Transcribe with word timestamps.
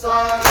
Hosanna, 0.00 0.47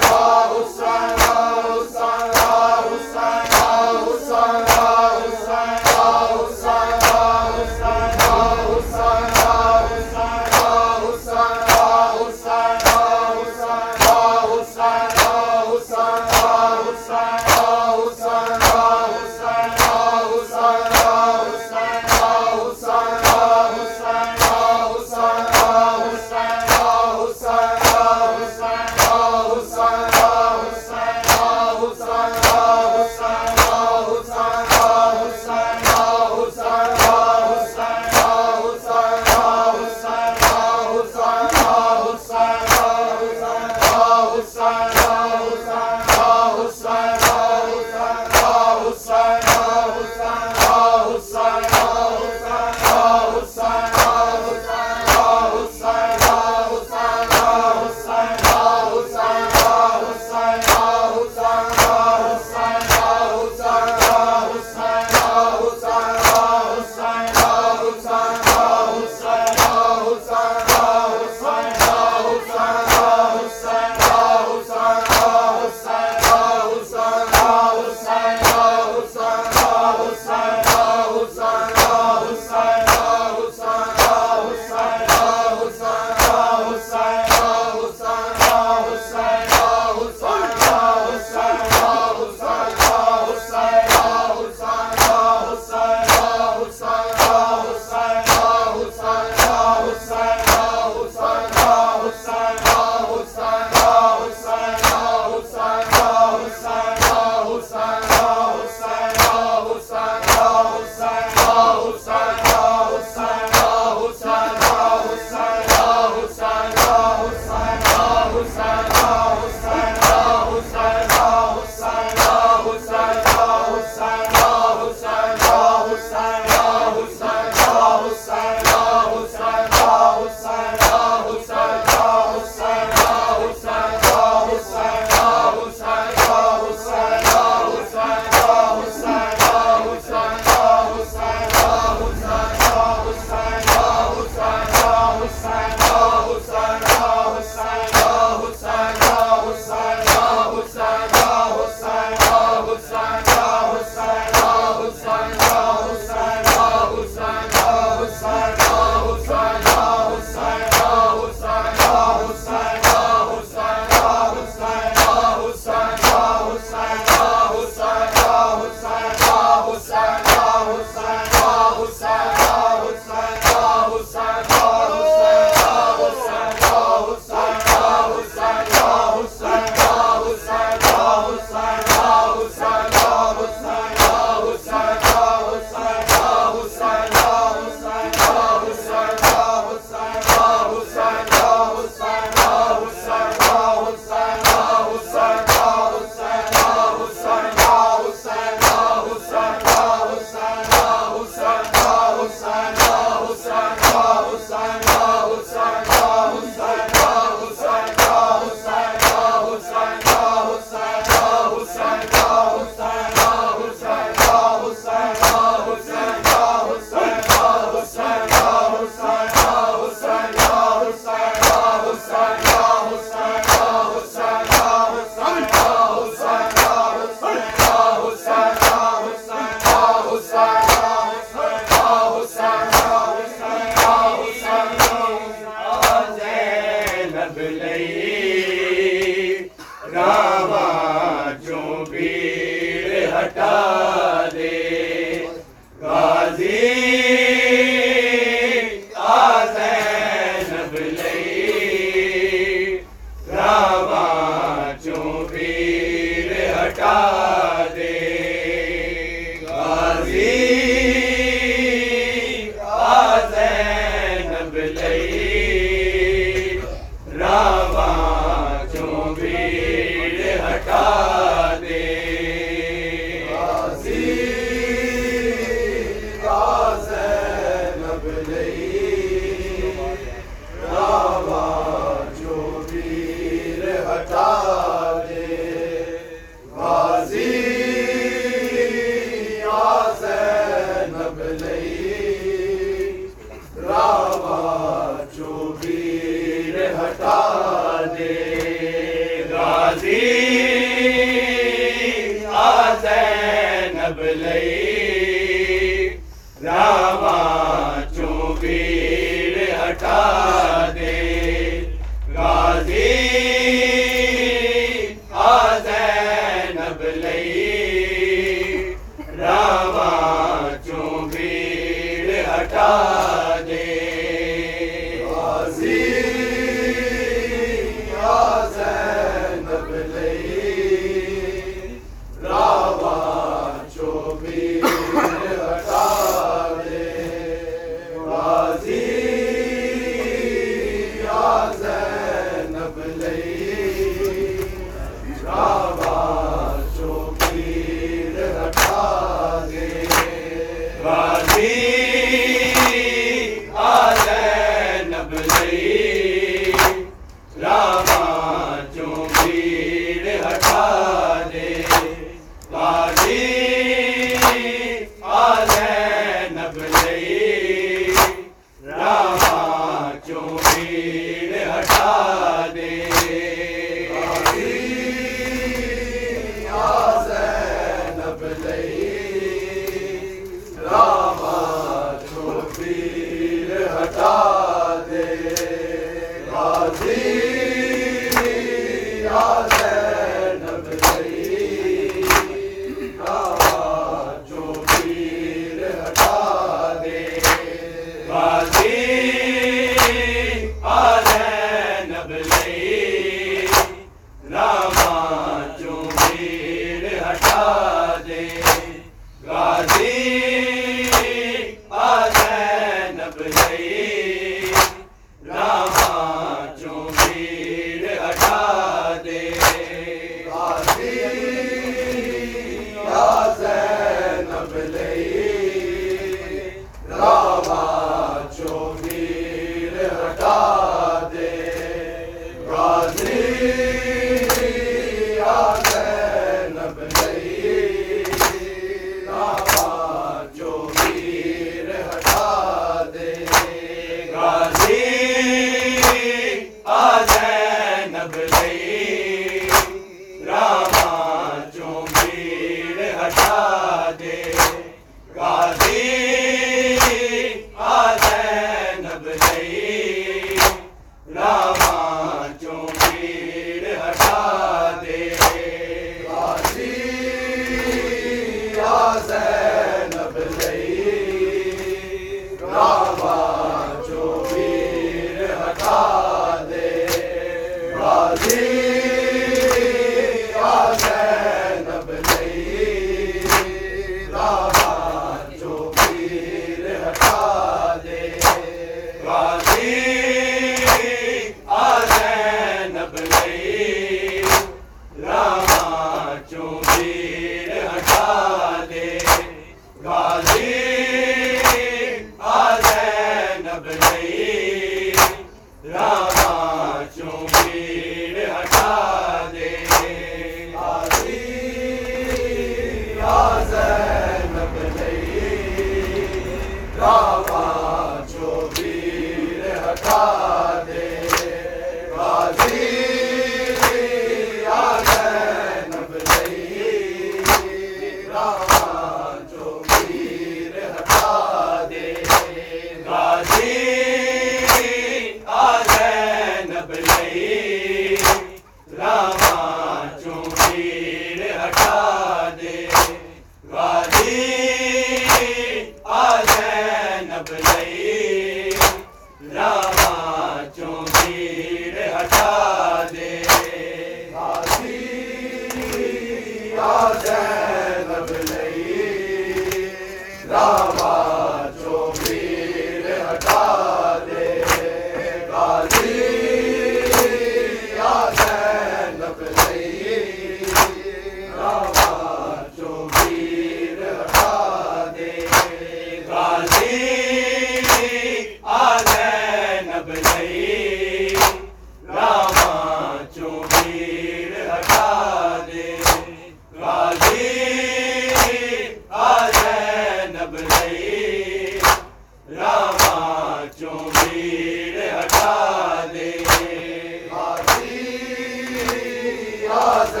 زینب 599.61 600.00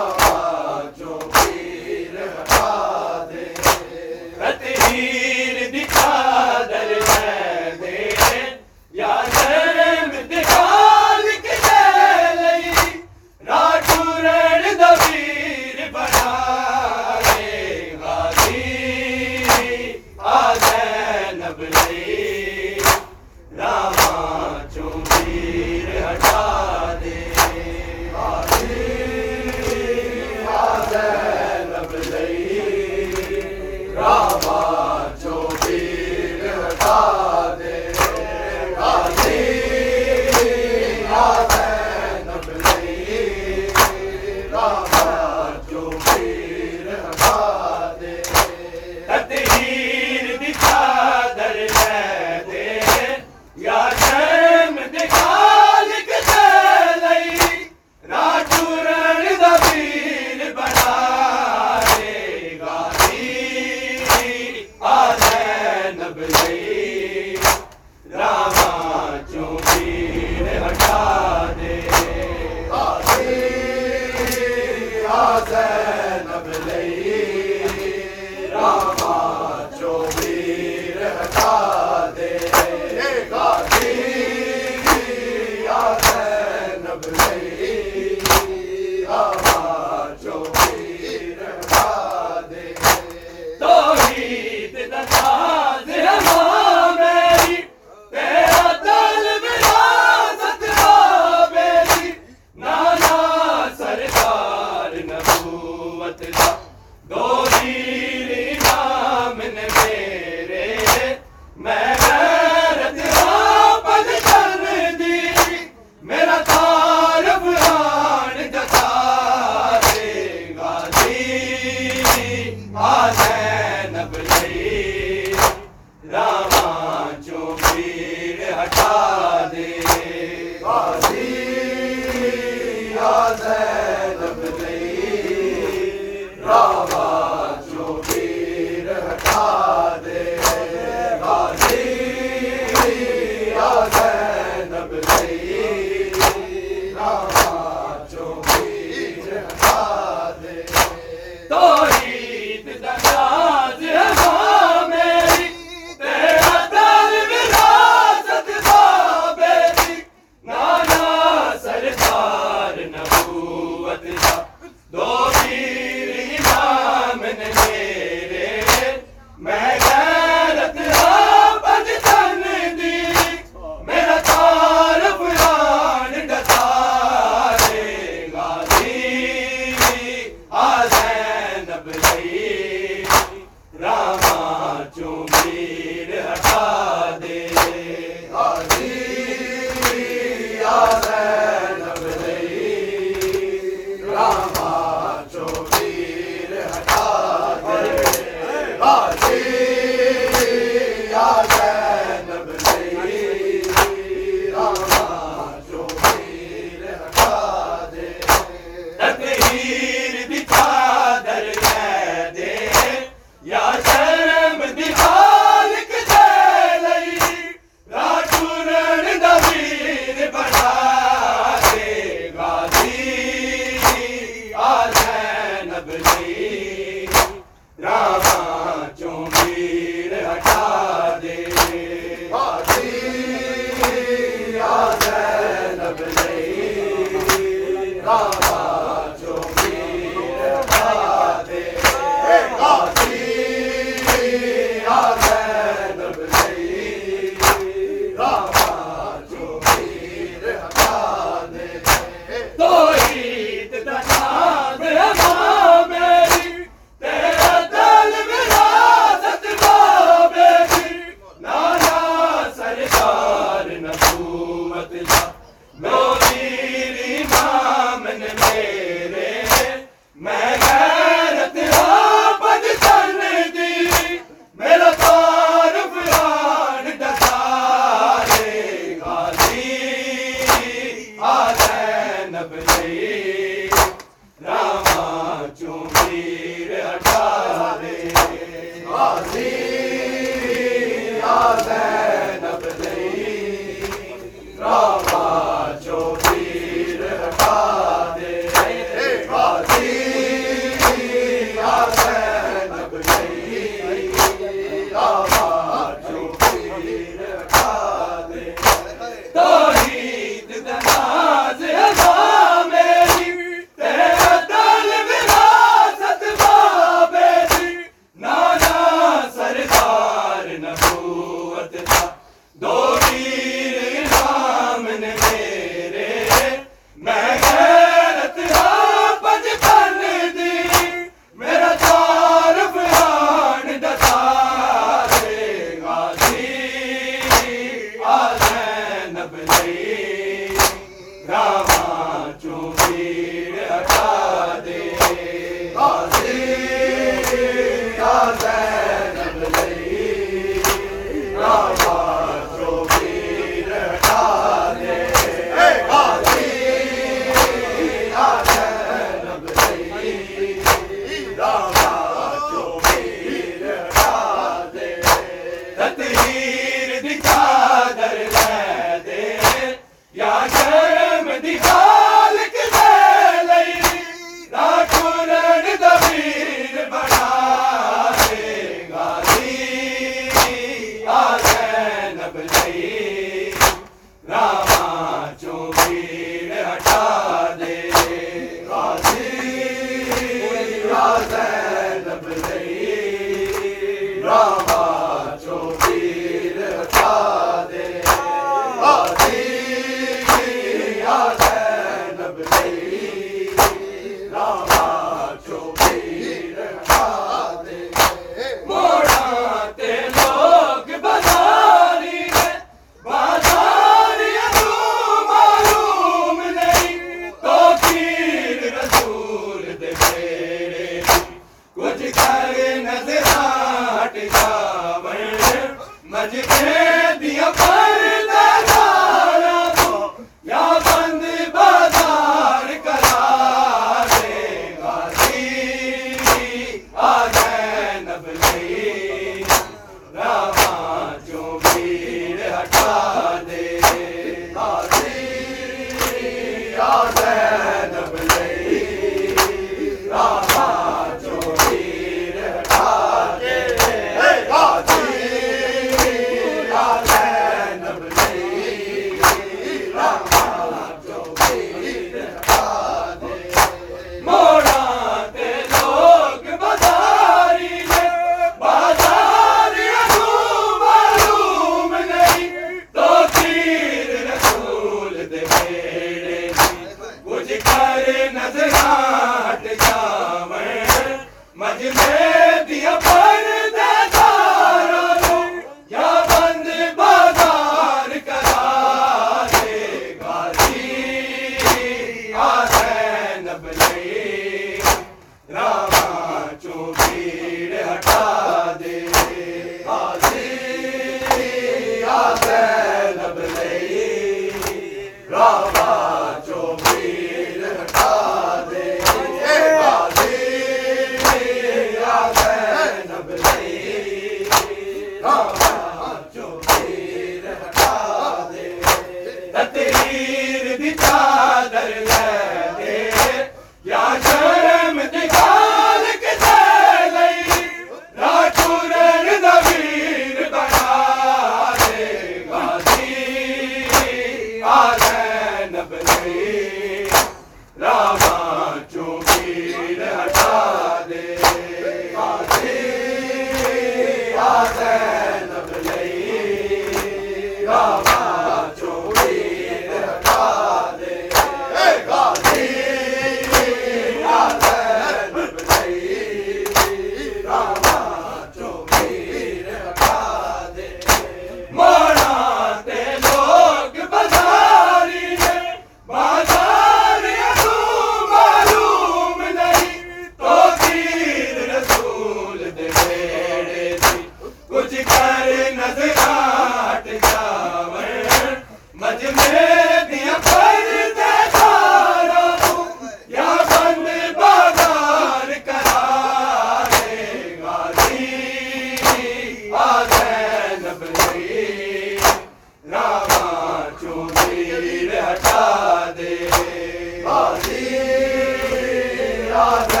میرا 599.51 599.71
ہے 599.93 600.00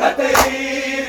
تتريد 0.00 0.99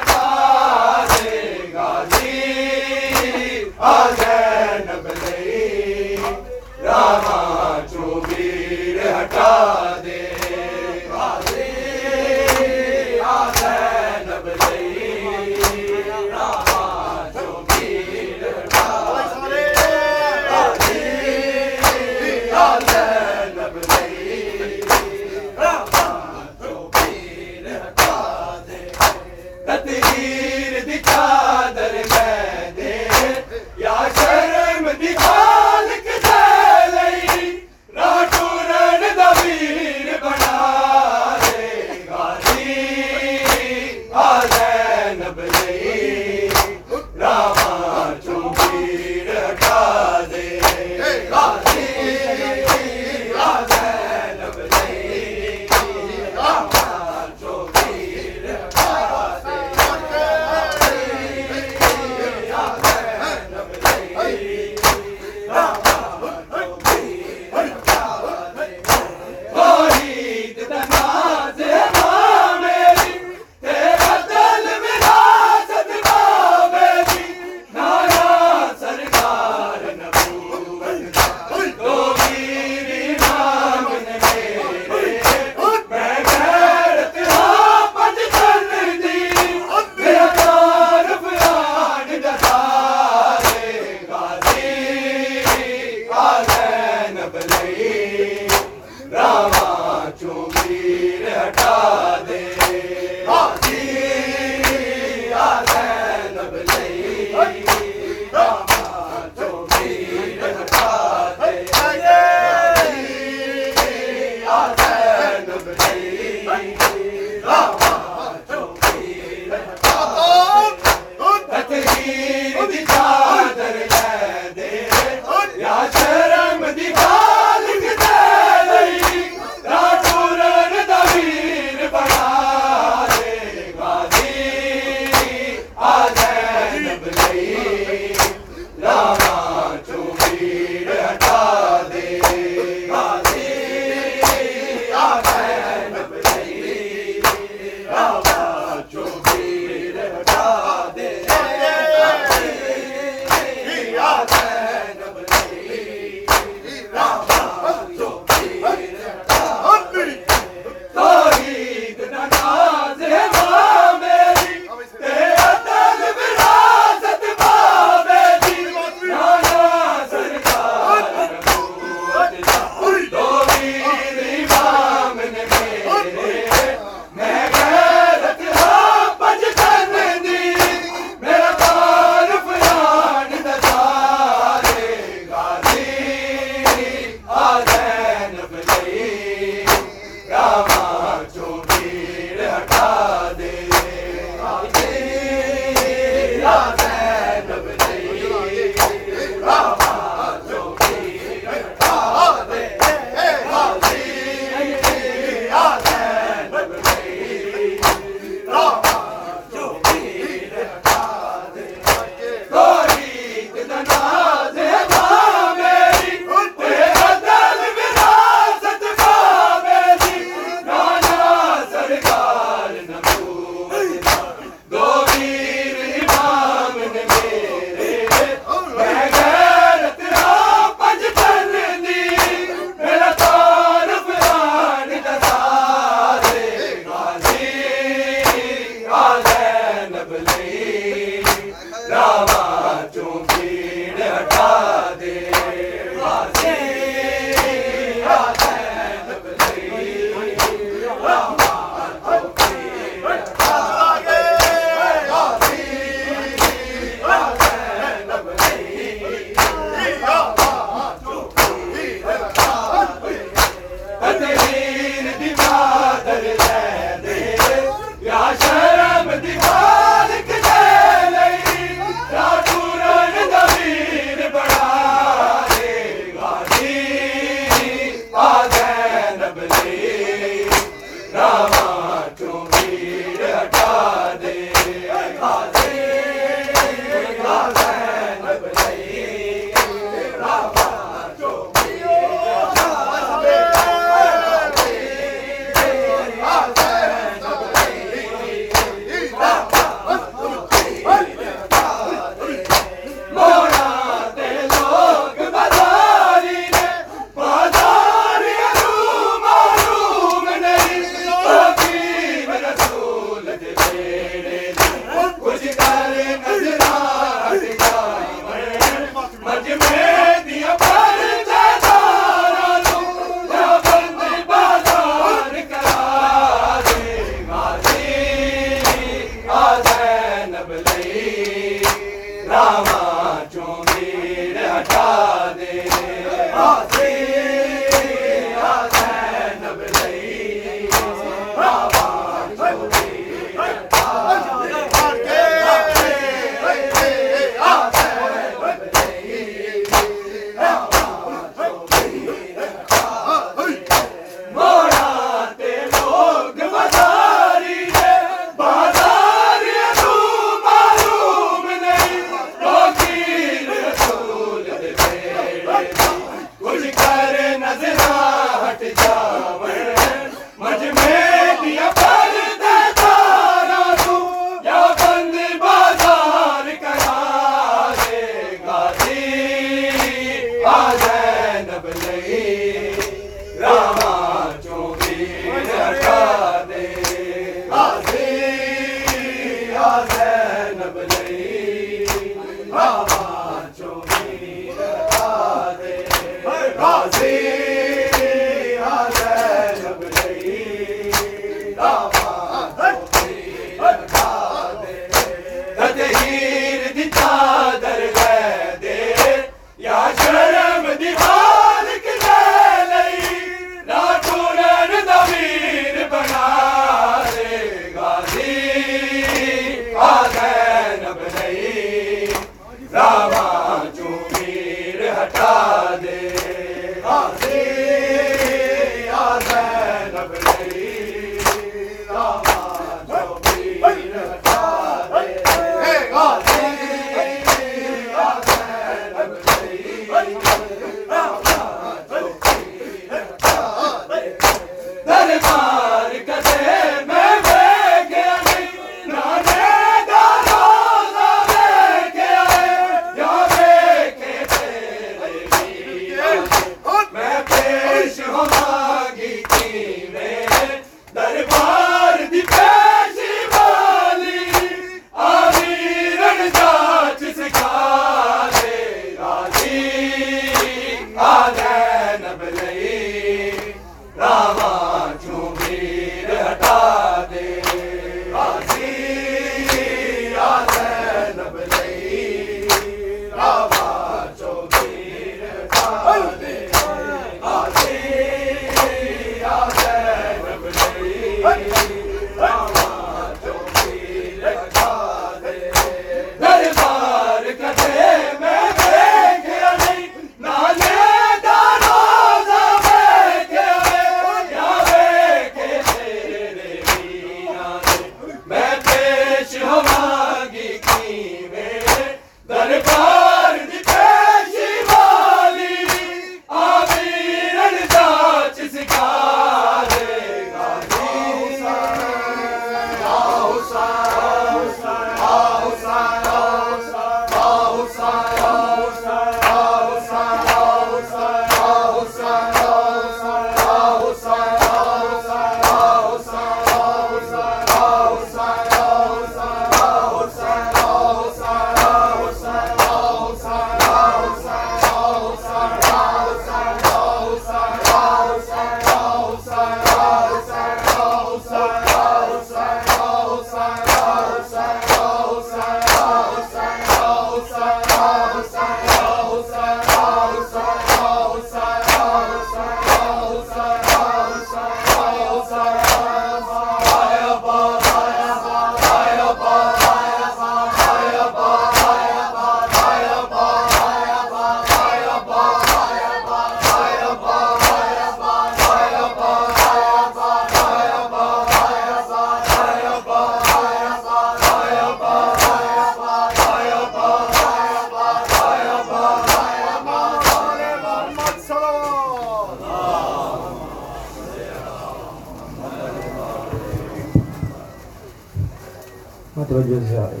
توجہ 599.38 599.68
سے 599.68 599.78
آئے۔ 599.78 600.00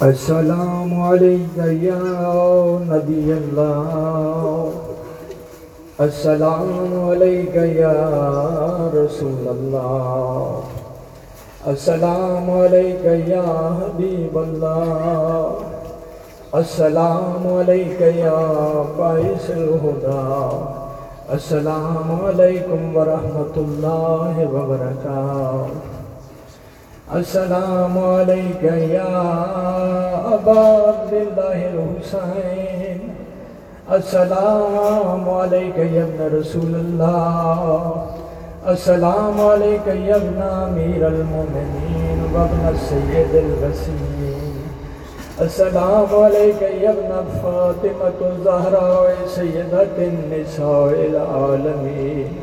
السلام 0.00 1.02
علیکم 1.02 1.84
یا 1.84 1.98
نبی 2.80 3.32
اللہ۔ 3.32 4.70
السلام 5.98 7.08
علیکم 7.10 7.78
یا 7.78 7.94
رسول 8.92 9.48
اللہ۔ 9.48 10.60
السلام 11.64 12.50
علیکم 12.50 13.30
یا 13.30 13.78
حبیب 13.80 14.38
اللہ۔ 14.38 15.54
السلام 16.52 17.46
علیکم 17.46 18.18
یا 18.18 18.82
باعث 18.96 19.50
الہدا۔ 19.50 20.76
السلام 21.32 22.24
علیکم 22.26 22.96
ورحمت 22.96 23.58
اللہ 23.58 24.38
وبرکاتہ۔ 24.52 25.66
السلام 27.10 27.98
علیکم 27.98 28.92
یا 28.92 29.04
ابا 30.32 30.64
عبداللہ 30.88 31.60
الحسین۔ 31.66 33.12
السلام 33.88 35.30
علیکم 35.30 35.94
یا 35.94 36.04
ابن 36.04 36.36
رسول 36.36 36.74
اللہ 36.74 38.04
السلام 38.64 39.40
علیکم 39.40 40.04
یا 40.04 40.14
ابن 40.14 40.42
امیر 40.42 41.04
المومنین 41.06 42.26
وابن 42.32 42.76
سید 42.88 43.34
الوسیم 43.34 44.49
السلام 45.40 46.14
علیکم 46.14 46.82
یا 46.82 46.90
ابن 46.90 47.28
فاطمة 47.42 48.26
الزہراء 48.26 49.26
سیدت 49.34 49.98
النساء 50.06 50.88
العالمین 51.04 52.34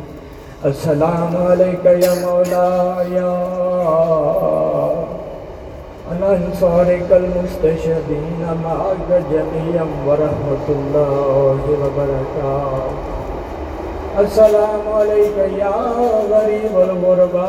السلام 0.69 1.35
علیکم 1.41 1.99
یا 2.03 2.13
مولا 2.21 3.03
یا 3.09 3.33
انصارک 6.29 7.13
المستشدین 7.13 8.41
معاک 8.63 9.11
جميعا 9.29 9.85
ورحمت 10.07 10.69
اللہ 10.77 11.69
وبرکاتہ 11.83 13.15
السلام 14.17 14.89
علیکم 14.95 15.55
یا 15.57 15.75
غریب 16.31 16.77
الغربا 16.79 17.47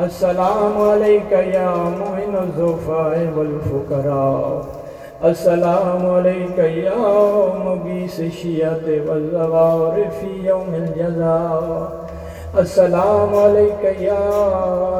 السلام 0.00 0.80
علیکم 0.80 1.48
یا 1.52 1.70
معین 1.98 2.36
الزفاء 2.36 3.16
والفقراء. 3.34 4.62
السلام 5.22 6.06
علیکم 6.10 6.78
یا 6.78 6.94
مغیث 7.64 8.20
شیعت 8.40 8.88
والزوار 9.06 9.98
فی 10.20 10.30
یوم 10.46 10.74
الجزاء. 10.74 11.88
السلام 12.54 13.34
علیکم 13.34 14.02
یا 14.02 14.30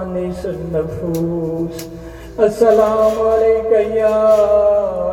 انیس 0.02 0.44
النفوس. 0.46 1.86
السلام 2.38 3.20
علیکم 3.28 3.96
یا 3.96 4.16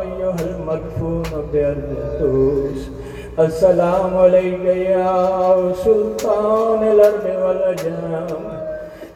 ایوہ 0.00 0.36
المدفون 0.42 1.48
بیردتوس 1.50 2.88
السلام 3.36 4.16
علیکم 4.18 4.80
یا 4.90 5.56
سلطان 5.84 6.88
الارض 6.88 7.26
والجام 7.42 8.49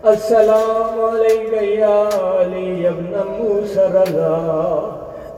السلام 0.07 1.01
علیکم 1.05 1.65
یا 1.65 2.09
علی 2.41 2.87
ابن 2.87 3.13
موسیٰ 3.27 3.85
رضا. 3.93 4.91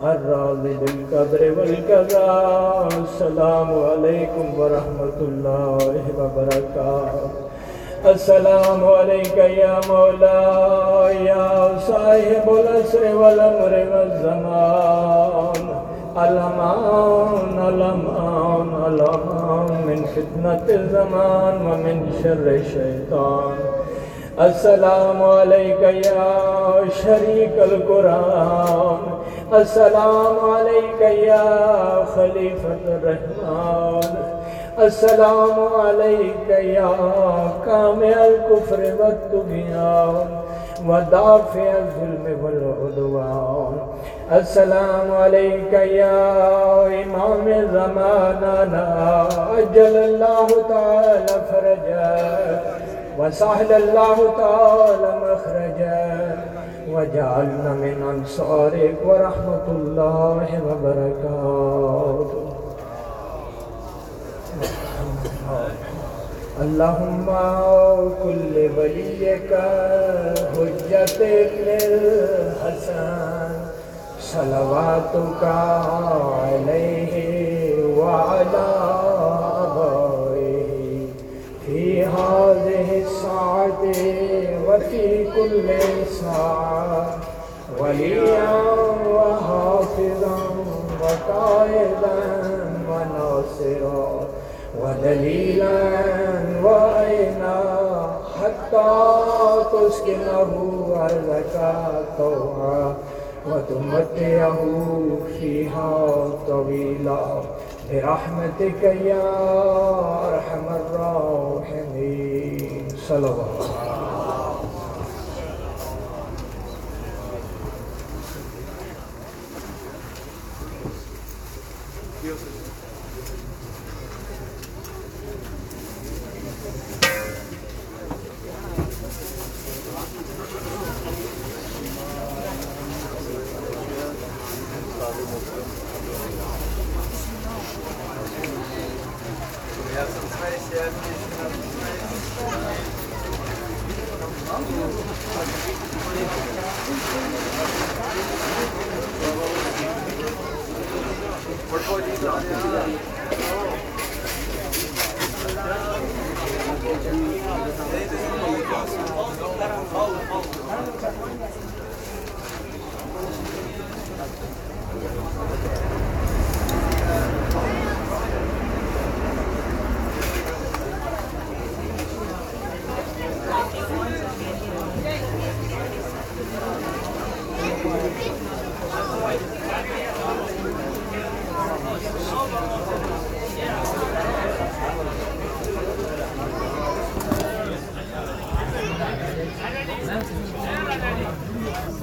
الراضي 0.03 0.75
بالقدر 0.81 1.43
والقضاء. 1.59 2.89
السلام 3.03 3.69
عليكم 3.85 4.61
ورحمة 4.61 5.19
الله 5.21 6.03
وبركاته. 6.19 7.31
السلام 8.05 8.85
عليك 8.85 9.37
يا 9.37 9.81
مولاي 9.89 11.25
يا 11.25 11.79
صاحب 11.87 12.47
الأسر 12.55 13.17
والأمر 13.17 13.73
والزمان. 13.93 15.63
الأمان 16.19 17.59
الأمان 17.69 18.69
الأمان 18.87 19.69
من 19.87 20.05
فتنة 20.17 20.67
الزمان 20.69 21.55
ومن 21.67 21.97
شر 22.23 22.47
الشيطان. 22.63 23.76
السلام 24.41 25.23
عليك 25.23 25.83
يا 25.83 26.85
شريك 27.03 27.57
القرآن. 27.59 28.99
السلام 29.53 30.37
عليك 30.55 31.01
يا 31.01 32.05
خليفة 32.05 32.79
الرحمن. 32.87 34.15
السلام 34.79 35.59
عليك 35.81 36.49
يا 36.49 36.93
كامع 37.67 38.17
الكفر 38.27 38.81
والطغيان 39.01 40.27
ودافع 40.87 41.73
الظلم 41.79 42.27
والعدوان. 42.43 43.77
السلام 44.33 45.13
عليك 45.13 45.73
يا 45.73 46.87
إمام 46.87 47.69
زماننا. 47.73 49.29
أجل 49.59 49.97
الله 49.97 50.47
تعالى 50.69 51.27
فرجك 51.51 52.86
وسهل 53.19 53.73
الله 53.73 54.17
تعالى 54.39 55.11
مخرجا 55.27 56.05
وجعلنا 56.93 57.71
من 57.73 57.97
أنصارك 58.03 58.97
ورحمة 59.05 59.67
الله 59.69 60.47
وبركاته. 60.69 62.43
اللهم 66.63 67.27
كل 68.23 68.55
وليك 68.79 69.53
حجة 70.57 71.19
ابن 71.21 71.67
الحسن 71.69 73.51
صلواتك 74.21 75.43
عليه 76.43 77.15
وعلى 77.99 78.69
أبائه 79.63 81.07
في 81.67 82.05
هذه 82.05 82.66
الساعة 83.37 83.69
وفي 84.69 85.25
كل 85.25 85.69
ساعة 86.11 87.19
وليا 87.81 88.61
وحافظا 89.09 90.39
وقائدا 91.03 92.19
وناصرا 92.89 94.09
ودليلا 94.81 95.79
وعينا 96.65 97.59
حتى 98.43 98.91
تسكنه 99.73 100.51
أرضك 100.97 101.55
طوعا 102.19 102.87
وتمتعه 103.47 104.61
فيها 105.41 105.91
طويلا 106.49 107.25
برحمتك 107.93 108.83
يا 109.05 109.29
أرحم 110.29 110.67
الراحمين 110.81 112.86
صلوات 113.09 113.96